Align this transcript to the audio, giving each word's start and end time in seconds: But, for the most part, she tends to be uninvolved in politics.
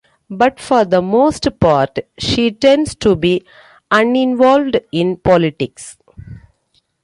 But, 0.31 0.59
for 0.59 0.83
the 0.83 0.99
most 0.99 1.47
part, 1.59 1.99
she 2.17 2.49
tends 2.49 2.95
to 2.95 3.15
be 3.15 3.43
uninvolved 3.91 4.79
in 4.91 5.17
politics. 5.17 5.95